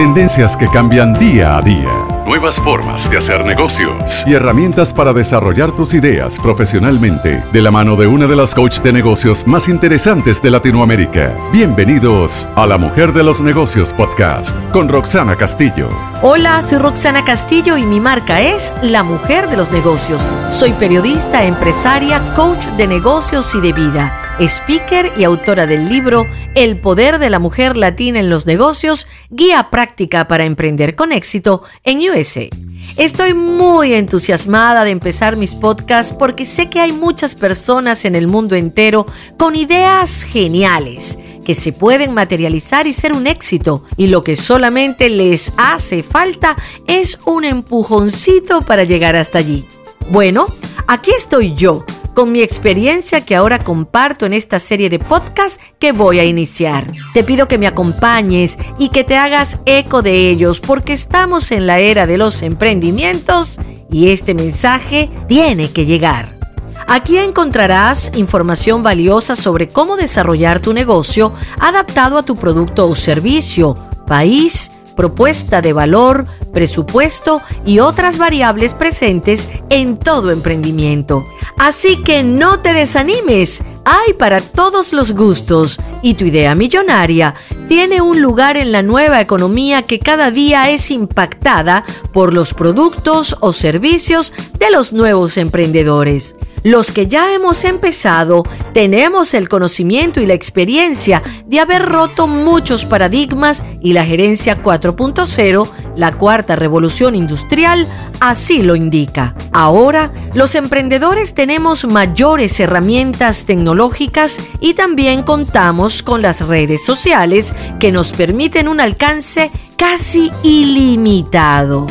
Tendencias 0.00 0.56
que 0.56 0.66
cambian 0.66 1.12
día 1.12 1.58
a 1.58 1.60
día. 1.60 1.90
Nuevas 2.24 2.58
formas 2.58 3.10
de 3.10 3.18
hacer 3.18 3.44
negocios 3.44 4.24
y 4.26 4.32
herramientas 4.32 4.94
para 4.94 5.12
desarrollar 5.12 5.72
tus 5.72 5.92
ideas 5.92 6.40
profesionalmente 6.40 7.44
de 7.52 7.60
la 7.60 7.70
mano 7.70 7.96
de 7.96 8.06
una 8.06 8.26
de 8.26 8.34
las 8.34 8.54
coach 8.54 8.78
de 8.80 8.94
negocios 8.94 9.46
más 9.46 9.68
interesantes 9.68 10.40
de 10.40 10.52
Latinoamérica. 10.52 11.36
Bienvenidos 11.52 12.48
a 12.56 12.66
La 12.66 12.78
Mujer 12.78 13.12
de 13.12 13.22
los 13.22 13.42
Negocios 13.42 13.92
Podcast 13.92 14.56
con 14.72 14.88
Roxana 14.88 15.36
Castillo. 15.36 15.90
Hola, 16.22 16.62
soy 16.62 16.78
Roxana 16.78 17.22
Castillo 17.22 17.76
y 17.76 17.84
mi 17.84 18.00
marca 18.00 18.40
es 18.40 18.72
La 18.80 19.02
Mujer 19.02 19.50
de 19.50 19.58
los 19.58 19.70
Negocios. 19.70 20.26
Soy 20.48 20.72
periodista, 20.72 21.44
empresaria, 21.44 22.32
coach 22.32 22.64
de 22.78 22.86
negocios 22.86 23.54
y 23.54 23.60
de 23.60 23.74
vida 23.74 24.19
speaker 24.40 25.12
y 25.16 25.24
autora 25.24 25.66
del 25.66 25.88
libro 25.88 26.26
El 26.54 26.80
poder 26.80 27.18
de 27.18 27.30
la 27.30 27.38
mujer 27.38 27.76
latina 27.76 28.20
en 28.20 28.30
los 28.30 28.46
negocios, 28.46 29.06
guía 29.30 29.68
práctica 29.70 30.26
para 30.28 30.44
emprender 30.44 30.96
con 30.96 31.12
éxito 31.12 31.62
en 31.84 31.98
USA. 31.98 32.48
Estoy 32.96 33.34
muy 33.34 33.94
entusiasmada 33.94 34.84
de 34.84 34.90
empezar 34.90 35.36
mis 35.36 35.54
podcasts 35.54 36.12
porque 36.12 36.46
sé 36.46 36.70
que 36.70 36.80
hay 36.80 36.92
muchas 36.92 37.34
personas 37.34 38.04
en 38.04 38.16
el 38.16 38.26
mundo 38.26 38.56
entero 38.56 39.06
con 39.36 39.56
ideas 39.56 40.24
geniales 40.24 41.18
que 41.44 41.54
se 41.54 41.72
pueden 41.72 42.12
materializar 42.14 42.86
y 42.86 42.92
ser 42.92 43.12
un 43.12 43.26
éxito 43.26 43.84
y 43.96 44.08
lo 44.08 44.22
que 44.22 44.36
solamente 44.36 45.08
les 45.08 45.52
hace 45.56 46.02
falta 46.02 46.56
es 46.86 47.18
un 47.26 47.44
empujoncito 47.44 48.62
para 48.62 48.84
llegar 48.84 49.16
hasta 49.16 49.38
allí. 49.38 49.66
Bueno, 50.10 50.46
aquí 50.86 51.10
estoy 51.12 51.54
yo 51.54 51.84
con 52.20 52.32
mi 52.32 52.42
experiencia 52.42 53.22
que 53.22 53.34
ahora 53.34 53.58
comparto 53.58 54.26
en 54.26 54.34
esta 54.34 54.58
serie 54.58 54.90
de 54.90 54.98
podcast 54.98 55.58
que 55.78 55.92
voy 55.92 56.18
a 56.18 56.24
iniciar. 56.26 56.92
Te 57.14 57.24
pido 57.24 57.48
que 57.48 57.56
me 57.56 57.66
acompañes 57.66 58.58
y 58.78 58.90
que 58.90 59.04
te 59.04 59.16
hagas 59.16 59.60
eco 59.64 60.02
de 60.02 60.28
ellos 60.28 60.60
porque 60.60 60.92
estamos 60.92 61.50
en 61.50 61.66
la 61.66 61.78
era 61.78 62.06
de 62.06 62.18
los 62.18 62.42
emprendimientos 62.42 63.56
y 63.90 64.10
este 64.10 64.34
mensaje 64.34 65.08
tiene 65.28 65.70
que 65.70 65.86
llegar. 65.86 66.38
Aquí 66.86 67.16
encontrarás 67.16 68.12
información 68.14 68.82
valiosa 68.82 69.34
sobre 69.34 69.68
cómo 69.68 69.96
desarrollar 69.96 70.60
tu 70.60 70.74
negocio 70.74 71.32
adaptado 71.58 72.18
a 72.18 72.22
tu 72.22 72.36
producto 72.36 72.86
o 72.86 72.94
servicio, 72.94 73.78
país, 74.06 74.72
propuesta 74.94 75.62
de 75.62 75.72
valor, 75.72 76.26
presupuesto 76.52 77.40
y 77.64 77.78
otras 77.78 78.18
variables 78.18 78.74
presentes 78.74 79.48
en 79.68 79.96
todo 79.96 80.30
emprendimiento. 80.30 81.24
Así 81.58 82.02
que 82.02 82.22
no 82.22 82.60
te 82.60 82.72
desanimes, 82.72 83.62
hay 83.84 84.14
para 84.14 84.40
todos 84.40 84.92
los 84.92 85.12
gustos 85.12 85.78
y 86.02 86.14
tu 86.14 86.24
idea 86.24 86.54
millonaria 86.54 87.34
tiene 87.68 88.00
un 88.02 88.20
lugar 88.20 88.56
en 88.56 88.72
la 88.72 88.82
nueva 88.82 89.20
economía 89.20 89.82
que 89.82 89.98
cada 89.98 90.30
día 90.30 90.70
es 90.70 90.90
impactada 90.90 91.84
por 92.12 92.34
los 92.34 92.52
productos 92.52 93.36
o 93.40 93.52
servicios 93.52 94.32
de 94.58 94.70
los 94.70 94.92
nuevos 94.92 95.36
emprendedores. 95.36 96.34
Los 96.62 96.90
que 96.90 97.06
ya 97.06 97.32
hemos 97.32 97.64
empezado 97.64 98.42
tenemos 98.74 99.32
el 99.32 99.48
conocimiento 99.48 100.20
y 100.20 100.26
la 100.26 100.34
experiencia 100.34 101.22
de 101.46 101.58
haber 101.58 101.86
roto 101.86 102.26
muchos 102.26 102.84
paradigmas 102.84 103.64
y 103.80 103.94
la 103.94 104.04
gerencia 104.04 104.62
4.0, 104.62 105.68
la 106.00 106.12
cuarta 106.12 106.56
revolución 106.56 107.14
industrial, 107.14 107.86
así 108.18 108.62
lo 108.62 108.74
indica. 108.74 109.34
Ahora, 109.52 110.10
los 110.34 110.54
emprendedores 110.54 111.34
tenemos 111.34 111.84
mayores 111.84 112.58
herramientas 112.58 113.44
tecnológicas 113.44 114.40
y 114.60 114.74
también 114.74 115.22
contamos 115.22 116.02
con 116.02 116.22
las 116.22 116.40
redes 116.40 116.84
sociales 116.84 117.54
que 117.78 117.92
nos 117.92 118.12
permiten 118.12 118.66
un 118.66 118.80
alcance 118.80 119.50
casi 119.76 120.32
ilimitado. 120.42 121.86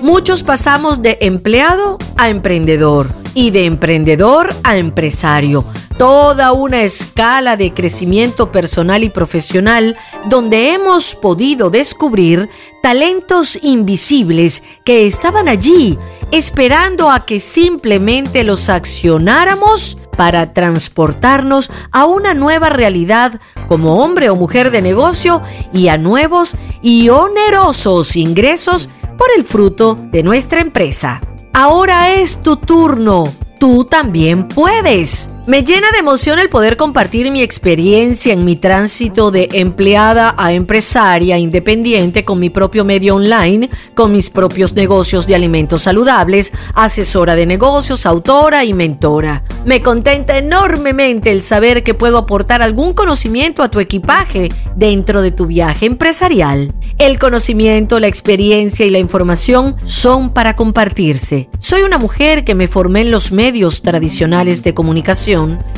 Muchos 0.00 0.42
pasamos 0.42 1.00
de 1.00 1.18
empleado 1.20 1.96
a 2.16 2.28
emprendedor 2.28 3.08
y 3.34 3.52
de 3.52 3.66
emprendedor 3.66 4.52
a 4.64 4.76
empresario. 4.76 5.64
Toda 6.02 6.50
una 6.50 6.82
escala 6.82 7.56
de 7.56 7.72
crecimiento 7.72 8.50
personal 8.50 9.04
y 9.04 9.08
profesional 9.08 9.96
donde 10.24 10.74
hemos 10.74 11.14
podido 11.14 11.70
descubrir 11.70 12.48
talentos 12.82 13.56
invisibles 13.62 14.64
que 14.84 15.06
estaban 15.06 15.46
allí 15.46 15.96
esperando 16.32 17.08
a 17.08 17.24
que 17.24 17.38
simplemente 17.38 18.42
los 18.42 18.68
accionáramos 18.68 19.96
para 20.16 20.52
transportarnos 20.52 21.70
a 21.92 22.06
una 22.06 22.34
nueva 22.34 22.68
realidad 22.68 23.40
como 23.68 24.02
hombre 24.02 24.28
o 24.28 24.34
mujer 24.34 24.72
de 24.72 24.82
negocio 24.82 25.40
y 25.72 25.86
a 25.86 25.98
nuevos 25.98 26.56
y 26.82 27.10
onerosos 27.10 28.16
ingresos 28.16 28.88
por 29.16 29.28
el 29.36 29.44
fruto 29.44 29.94
de 29.94 30.24
nuestra 30.24 30.62
empresa. 30.62 31.20
Ahora 31.52 32.12
es 32.14 32.42
tu 32.42 32.56
turno. 32.56 33.32
Tú 33.60 33.84
también 33.84 34.48
puedes. 34.48 35.30
Me 35.44 35.64
llena 35.64 35.90
de 35.90 35.98
emoción 35.98 36.38
el 36.38 36.48
poder 36.48 36.76
compartir 36.76 37.32
mi 37.32 37.42
experiencia 37.42 38.32
en 38.32 38.44
mi 38.44 38.54
tránsito 38.54 39.32
de 39.32 39.48
empleada 39.54 40.36
a 40.38 40.52
empresaria 40.52 41.36
independiente 41.36 42.24
con 42.24 42.38
mi 42.38 42.48
propio 42.48 42.84
medio 42.84 43.16
online, 43.16 43.68
con 43.96 44.12
mis 44.12 44.30
propios 44.30 44.74
negocios 44.74 45.26
de 45.26 45.34
alimentos 45.34 45.82
saludables, 45.82 46.52
asesora 46.74 47.34
de 47.34 47.46
negocios, 47.46 48.06
autora 48.06 48.64
y 48.64 48.72
mentora. 48.72 49.42
Me 49.66 49.80
contenta 49.80 50.38
enormemente 50.38 51.32
el 51.32 51.42
saber 51.42 51.82
que 51.82 51.94
puedo 51.94 52.18
aportar 52.18 52.62
algún 52.62 52.94
conocimiento 52.94 53.64
a 53.64 53.70
tu 53.70 53.80
equipaje 53.80 54.48
dentro 54.76 55.22
de 55.22 55.32
tu 55.32 55.46
viaje 55.46 55.86
empresarial. 55.86 56.72
El 56.98 57.18
conocimiento, 57.18 57.98
la 57.98 58.06
experiencia 58.06 58.86
y 58.86 58.90
la 58.90 59.00
información 59.00 59.74
son 59.82 60.30
para 60.30 60.54
compartirse. 60.54 61.48
Soy 61.58 61.82
una 61.82 61.98
mujer 61.98 62.44
que 62.44 62.54
me 62.54 62.68
formé 62.68 63.00
en 63.00 63.10
los 63.10 63.32
medios 63.32 63.82
tradicionales 63.82 64.62
de 64.62 64.74
comunicación 64.74 65.31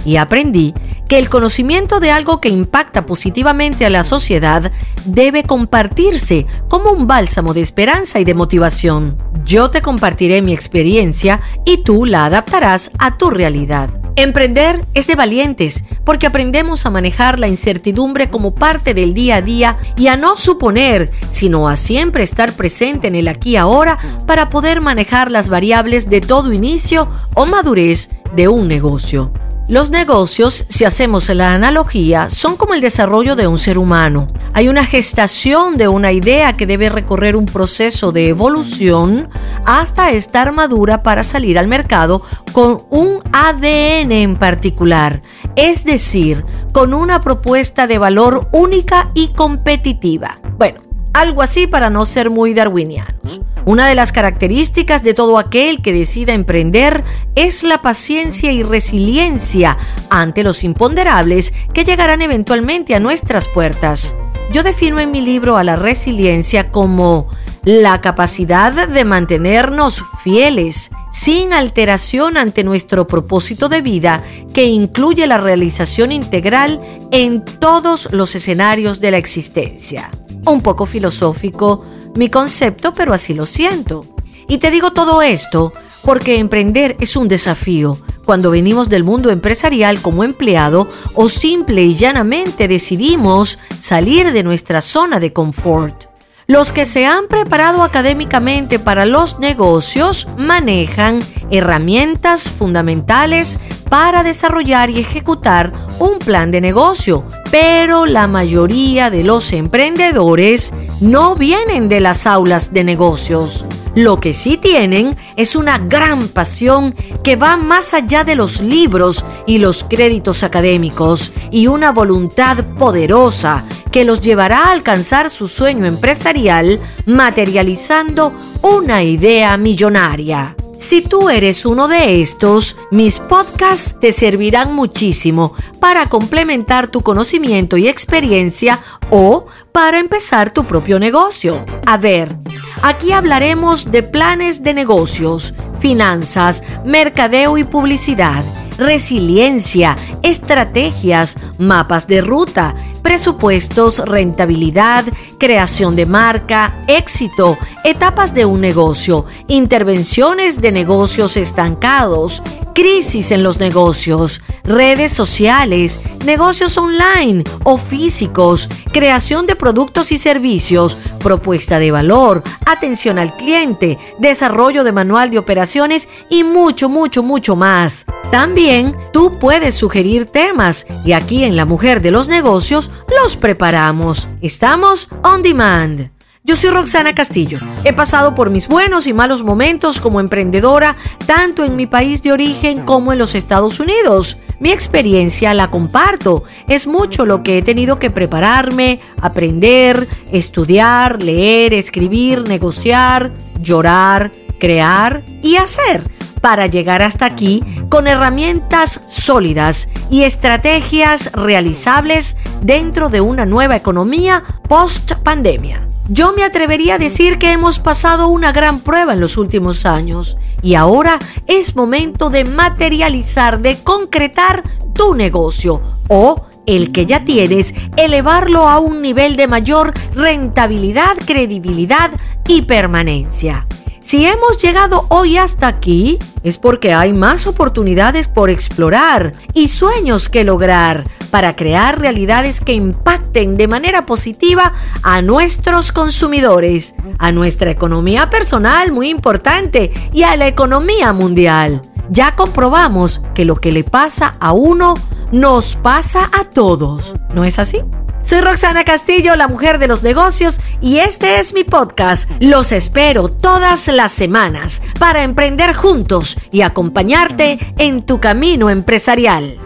y 0.04 0.16
aprendí 0.16 0.74
que 1.08 1.18
el 1.18 1.28
conocimiento 1.28 2.00
de 2.00 2.10
algo 2.10 2.40
que 2.40 2.48
impacta 2.48 3.06
positivamente 3.06 3.86
a 3.86 3.90
la 3.90 4.04
sociedad 4.04 4.72
debe 5.04 5.44
compartirse 5.44 6.46
como 6.68 6.90
un 6.90 7.06
bálsamo 7.06 7.54
de 7.54 7.60
esperanza 7.60 8.18
y 8.20 8.24
de 8.24 8.34
motivación. 8.34 9.16
Yo 9.44 9.70
te 9.70 9.82
compartiré 9.82 10.40
mi 10.42 10.52
experiencia 10.52 11.40
y 11.64 11.78
tú 11.78 12.06
la 12.06 12.24
adaptarás 12.24 12.90
a 12.98 13.16
tu 13.16 13.30
realidad. 13.30 13.90
Emprender 14.16 14.84
es 14.94 15.06
de 15.08 15.16
valientes 15.16 15.84
porque 16.04 16.26
aprendemos 16.26 16.86
a 16.86 16.90
manejar 16.90 17.38
la 17.38 17.48
incertidumbre 17.48 18.30
como 18.30 18.54
parte 18.54 18.94
del 18.94 19.12
día 19.12 19.36
a 19.36 19.42
día 19.42 19.76
y 19.96 20.06
a 20.06 20.16
no 20.16 20.36
suponer, 20.36 21.10
sino 21.30 21.68
a 21.68 21.76
siempre 21.76 22.22
estar 22.22 22.52
presente 22.52 23.08
en 23.08 23.16
el 23.16 23.28
aquí 23.28 23.50
y 23.50 23.56
ahora 23.56 23.98
para 24.26 24.48
poder 24.48 24.80
manejar 24.80 25.30
las 25.30 25.48
variables 25.48 26.08
de 26.08 26.20
todo 26.20 26.52
inicio 26.52 27.08
o 27.34 27.44
madurez 27.46 28.08
de 28.34 28.48
un 28.48 28.68
negocio. 28.68 29.32
Los 29.66 29.88
negocios, 29.88 30.66
si 30.68 30.84
hacemos 30.84 31.30
la 31.30 31.54
analogía, 31.54 32.28
son 32.28 32.56
como 32.56 32.74
el 32.74 32.82
desarrollo 32.82 33.34
de 33.34 33.46
un 33.46 33.56
ser 33.56 33.78
humano. 33.78 34.28
Hay 34.52 34.68
una 34.68 34.84
gestación 34.84 35.78
de 35.78 35.88
una 35.88 36.12
idea 36.12 36.52
que 36.52 36.66
debe 36.66 36.90
recorrer 36.90 37.34
un 37.34 37.46
proceso 37.46 38.12
de 38.12 38.28
evolución 38.28 39.30
hasta 39.64 40.10
estar 40.10 40.52
madura 40.52 41.02
para 41.02 41.24
salir 41.24 41.58
al 41.58 41.66
mercado 41.66 42.20
con 42.52 42.82
un 42.90 43.20
ADN 43.32 44.12
en 44.12 44.36
particular, 44.36 45.22
es 45.56 45.86
decir, 45.86 46.44
con 46.72 46.92
una 46.92 47.22
propuesta 47.22 47.86
de 47.86 47.96
valor 47.96 48.48
única 48.52 49.10
y 49.14 49.28
competitiva. 49.28 50.40
Bueno, 50.58 50.83
algo 51.14 51.40
así 51.42 51.66
para 51.66 51.88
no 51.88 52.04
ser 52.04 52.28
muy 52.28 52.52
darwinianos. 52.52 53.40
Una 53.64 53.88
de 53.88 53.94
las 53.94 54.12
características 54.12 55.02
de 55.02 55.14
todo 55.14 55.38
aquel 55.38 55.80
que 55.80 55.92
decida 55.92 56.34
emprender 56.34 57.02
es 57.34 57.62
la 57.62 57.80
paciencia 57.80 58.52
y 58.52 58.62
resiliencia 58.62 59.78
ante 60.10 60.42
los 60.42 60.64
imponderables 60.64 61.54
que 61.72 61.84
llegarán 61.84 62.20
eventualmente 62.20 62.94
a 62.94 63.00
nuestras 63.00 63.48
puertas. 63.48 64.16
Yo 64.52 64.62
defino 64.62 65.00
en 65.00 65.10
mi 65.10 65.22
libro 65.22 65.56
a 65.56 65.64
la 65.64 65.76
resiliencia 65.76 66.70
como 66.70 67.28
la 67.64 68.02
capacidad 68.02 68.86
de 68.86 69.04
mantenernos 69.06 70.02
fieles, 70.22 70.90
sin 71.10 71.54
alteración 71.54 72.36
ante 72.36 72.64
nuestro 72.64 73.06
propósito 73.06 73.70
de 73.70 73.80
vida, 73.80 74.22
que 74.52 74.66
incluye 74.66 75.26
la 75.26 75.38
realización 75.38 76.12
integral 76.12 76.80
en 77.10 77.42
todos 77.42 78.12
los 78.12 78.34
escenarios 78.34 79.00
de 79.00 79.12
la 79.12 79.16
existencia. 79.16 80.10
Un 80.46 80.60
poco 80.60 80.86
filosófico, 80.86 81.84
mi 82.14 82.28
concepto, 82.28 82.92
pero 82.92 83.12
así 83.12 83.34
lo 83.34 83.46
siento. 83.46 84.04
Y 84.46 84.58
te 84.58 84.70
digo 84.70 84.92
todo 84.92 85.22
esto 85.22 85.72
porque 86.04 86.38
emprender 86.38 86.96
es 87.00 87.16
un 87.16 87.28
desafío 87.28 87.98
cuando 88.24 88.50
venimos 88.50 88.88
del 88.88 89.04
mundo 89.04 89.30
empresarial 89.30 90.00
como 90.00 90.24
empleado 90.24 90.88
o 91.14 91.28
simple 91.28 91.82
y 91.82 91.96
llanamente 91.96 92.68
decidimos 92.68 93.58
salir 93.78 94.32
de 94.32 94.42
nuestra 94.42 94.80
zona 94.80 95.20
de 95.20 95.32
confort. 95.32 96.13
Los 96.46 96.72
que 96.72 96.84
se 96.84 97.06
han 97.06 97.26
preparado 97.26 97.82
académicamente 97.82 98.78
para 98.78 99.06
los 99.06 99.38
negocios 99.38 100.28
manejan 100.36 101.20
herramientas 101.50 102.50
fundamentales 102.50 103.58
para 103.88 104.22
desarrollar 104.22 104.90
y 104.90 105.00
ejecutar 105.00 105.72
un 105.98 106.18
plan 106.18 106.50
de 106.50 106.60
negocio, 106.60 107.24
pero 107.50 108.04
la 108.04 108.26
mayoría 108.28 109.08
de 109.08 109.24
los 109.24 109.54
emprendedores 109.54 110.74
no 111.00 111.34
vienen 111.34 111.88
de 111.88 112.00
las 112.00 112.26
aulas 112.26 112.74
de 112.74 112.84
negocios. 112.84 113.64
Lo 113.94 114.18
que 114.18 114.34
sí 114.34 114.58
tienen 114.58 115.16
es 115.36 115.56
una 115.56 115.78
gran 115.78 116.28
pasión 116.28 116.94
que 117.22 117.36
va 117.36 117.56
más 117.56 117.94
allá 117.94 118.22
de 118.22 118.34
los 118.34 118.60
libros 118.60 119.24
y 119.46 119.58
los 119.58 119.82
créditos 119.84 120.42
académicos 120.42 121.32
y 121.50 121.68
una 121.68 121.90
voluntad 121.90 122.64
poderosa 122.76 123.64
que 123.94 124.04
los 124.04 124.20
llevará 124.20 124.64
a 124.64 124.72
alcanzar 124.72 125.30
su 125.30 125.46
sueño 125.46 125.86
empresarial 125.86 126.80
materializando 127.06 128.32
una 128.60 129.04
idea 129.04 129.56
millonaria. 129.56 130.56
Si 130.80 131.00
tú 131.00 131.30
eres 131.30 131.64
uno 131.64 131.86
de 131.86 132.20
estos, 132.20 132.76
mis 132.90 133.20
podcasts 133.20 134.00
te 134.00 134.12
servirán 134.12 134.74
muchísimo 134.74 135.54
para 135.78 136.08
complementar 136.08 136.88
tu 136.88 137.02
conocimiento 137.02 137.76
y 137.76 137.86
experiencia 137.86 138.80
o 139.10 139.46
para 139.70 140.00
empezar 140.00 140.50
tu 140.50 140.64
propio 140.64 140.98
negocio. 140.98 141.64
A 141.86 141.96
ver, 141.96 142.36
aquí 142.82 143.12
hablaremos 143.12 143.92
de 143.92 144.02
planes 144.02 144.64
de 144.64 144.74
negocios, 144.74 145.54
finanzas, 145.78 146.64
mercadeo 146.84 147.58
y 147.58 147.62
publicidad 147.62 148.42
resiliencia, 148.76 149.96
estrategias, 150.22 151.36
mapas 151.58 152.06
de 152.06 152.20
ruta, 152.20 152.74
presupuestos, 153.04 153.98
rentabilidad, 154.04 155.04
creación 155.44 155.94
de 155.94 156.06
marca, 156.06 156.74
éxito, 156.88 157.58
etapas 157.84 158.32
de 158.32 158.46
un 158.46 158.62
negocio, 158.62 159.26
intervenciones 159.46 160.62
de 160.62 160.72
negocios 160.72 161.36
estancados, 161.36 162.42
crisis 162.74 163.30
en 163.30 163.42
los 163.42 163.60
negocios, 163.60 164.40
redes 164.64 165.12
sociales, 165.12 166.00
negocios 166.24 166.78
online 166.78 167.44
o 167.64 167.76
físicos, 167.76 168.70
creación 168.90 169.46
de 169.46 169.54
productos 169.54 170.12
y 170.12 170.18
servicios, 170.18 170.96
propuesta 171.18 171.78
de 171.78 171.90
valor, 171.90 172.42
atención 172.64 173.18
al 173.18 173.36
cliente, 173.36 173.98
desarrollo 174.18 174.82
de 174.82 174.92
manual 174.92 175.30
de 175.30 175.38
operaciones 175.38 176.08
y 176.30 176.42
mucho, 176.42 176.88
mucho, 176.88 177.22
mucho 177.22 177.54
más. 177.54 178.06
También 178.30 178.96
tú 179.12 179.38
puedes 179.38 179.74
sugerir 179.74 180.24
temas 180.24 180.86
y 181.04 181.12
aquí 181.12 181.44
en 181.44 181.54
La 181.54 181.66
Mujer 181.66 182.00
de 182.00 182.10
los 182.10 182.28
Negocios 182.28 182.90
los 183.22 183.36
preparamos. 183.36 184.28
Estamos 184.40 185.08
on 185.22 185.33
demand. 185.42 186.10
Yo 186.42 186.56
soy 186.56 186.70
Roxana 186.70 187.14
Castillo. 187.14 187.58
He 187.84 187.94
pasado 187.94 188.34
por 188.34 188.50
mis 188.50 188.68
buenos 188.68 189.06
y 189.06 189.14
malos 189.14 189.42
momentos 189.42 189.98
como 189.98 190.20
emprendedora, 190.20 190.94
tanto 191.26 191.64
en 191.64 191.74
mi 191.74 191.86
país 191.86 192.22
de 192.22 192.32
origen 192.32 192.84
como 192.84 193.12
en 193.12 193.18
los 193.18 193.34
Estados 193.34 193.80
Unidos. 193.80 194.36
Mi 194.60 194.70
experiencia 194.70 195.54
la 195.54 195.70
comparto. 195.70 196.44
Es 196.68 196.86
mucho 196.86 197.24
lo 197.24 197.42
que 197.42 197.58
he 197.58 197.62
tenido 197.62 197.98
que 197.98 198.10
prepararme, 198.10 199.00
aprender, 199.22 200.06
estudiar, 200.30 201.22
leer, 201.22 201.72
escribir, 201.72 202.46
negociar, 202.46 203.32
llorar, 203.60 204.30
crear 204.58 205.24
y 205.42 205.56
hacer 205.56 206.13
para 206.44 206.66
llegar 206.66 207.00
hasta 207.00 207.24
aquí 207.24 207.64
con 207.88 208.06
herramientas 208.06 209.00
sólidas 209.06 209.88
y 210.10 210.24
estrategias 210.24 211.32
realizables 211.32 212.36
dentro 212.60 213.08
de 213.08 213.22
una 213.22 213.46
nueva 213.46 213.76
economía 213.76 214.44
post 214.68 215.12
pandemia. 215.22 215.88
Yo 216.10 216.34
me 216.34 216.44
atrevería 216.44 216.96
a 216.96 216.98
decir 216.98 217.38
que 217.38 217.52
hemos 217.52 217.78
pasado 217.78 218.28
una 218.28 218.52
gran 218.52 218.80
prueba 218.80 219.14
en 219.14 219.20
los 219.20 219.38
últimos 219.38 219.86
años 219.86 220.36
y 220.60 220.74
ahora 220.74 221.18
es 221.46 221.76
momento 221.76 222.28
de 222.28 222.44
materializar, 222.44 223.60
de 223.60 223.82
concretar 223.82 224.62
tu 224.92 225.14
negocio 225.14 225.80
o 226.08 226.44
el 226.66 226.92
que 226.92 227.06
ya 227.06 227.24
tienes, 227.24 227.72
elevarlo 227.96 228.68
a 228.68 228.80
un 228.80 229.00
nivel 229.00 229.36
de 229.36 229.48
mayor 229.48 229.94
rentabilidad, 230.14 231.16
credibilidad 231.24 232.10
y 232.46 232.62
permanencia. 232.62 233.64
Si 234.04 234.26
hemos 234.26 234.58
llegado 234.58 235.06
hoy 235.08 235.38
hasta 235.38 235.66
aquí, 235.66 236.18
es 236.42 236.58
porque 236.58 236.92
hay 236.92 237.14
más 237.14 237.46
oportunidades 237.46 238.28
por 238.28 238.50
explorar 238.50 239.32
y 239.54 239.68
sueños 239.68 240.28
que 240.28 240.44
lograr 240.44 241.04
para 241.30 241.56
crear 241.56 241.98
realidades 241.98 242.60
que 242.60 242.74
impacten 242.74 243.56
de 243.56 243.66
manera 243.66 244.04
positiva 244.04 244.74
a 245.02 245.22
nuestros 245.22 245.90
consumidores, 245.90 246.94
a 247.18 247.32
nuestra 247.32 247.70
economía 247.70 248.28
personal, 248.28 248.92
muy 248.92 249.08
importante, 249.08 249.90
y 250.12 250.24
a 250.24 250.36
la 250.36 250.48
economía 250.48 251.14
mundial. 251.14 251.80
Ya 252.10 252.36
comprobamos 252.36 253.22
que 253.34 253.46
lo 253.46 253.56
que 253.56 253.72
le 253.72 253.84
pasa 253.84 254.36
a 254.38 254.52
uno 254.52 254.96
nos 255.32 255.76
pasa 255.76 256.28
a 256.38 256.44
todos. 256.44 257.14
¿No 257.34 257.42
es 257.44 257.58
así? 257.58 257.80
Soy 258.24 258.40
Roxana 258.40 258.84
Castillo, 258.84 259.36
la 259.36 259.48
mujer 259.48 259.78
de 259.78 259.86
los 259.86 260.02
negocios, 260.02 260.60
y 260.80 260.96
este 260.96 261.38
es 261.38 261.52
mi 261.52 261.62
podcast. 261.62 262.30
Los 262.40 262.72
espero 262.72 263.28
todas 263.28 263.86
las 263.88 264.12
semanas 264.12 264.82
para 264.98 265.24
emprender 265.24 265.74
juntos 265.74 266.38
y 266.50 266.62
acompañarte 266.62 267.58
en 267.76 268.02
tu 268.02 268.20
camino 268.20 268.70
empresarial. 268.70 269.63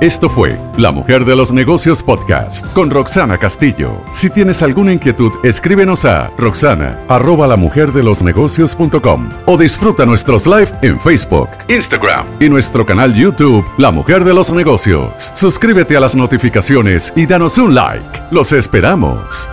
Esto 0.00 0.28
fue 0.28 0.58
La 0.76 0.90
Mujer 0.92 1.24
de 1.24 1.36
los 1.36 1.52
Negocios 1.52 2.02
Podcast 2.02 2.66
con 2.72 2.90
Roxana 2.90 3.38
Castillo. 3.38 3.92
Si 4.10 4.28
tienes 4.28 4.62
alguna 4.62 4.92
inquietud, 4.92 5.32
escríbenos 5.44 6.04
a 6.04 6.30
roxana 6.36 6.98
arroba 7.08 7.46
la 7.46 7.56
mujer 7.56 7.92
de 7.92 8.02
los 8.02 8.22
negocios.com 8.22 9.30
o 9.46 9.56
disfruta 9.56 10.04
nuestros 10.04 10.46
live 10.46 10.70
en 10.82 10.98
Facebook, 10.98 11.48
Instagram 11.68 12.26
y 12.40 12.48
nuestro 12.48 12.84
canal 12.84 13.14
YouTube 13.14 13.64
La 13.78 13.92
Mujer 13.92 14.24
de 14.24 14.34
los 14.34 14.52
Negocios. 14.52 15.32
Suscríbete 15.34 15.96
a 15.96 16.00
las 16.00 16.16
notificaciones 16.16 17.12
y 17.14 17.26
danos 17.26 17.56
un 17.58 17.74
like. 17.74 18.04
Los 18.30 18.52
esperamos. 18.52 19.48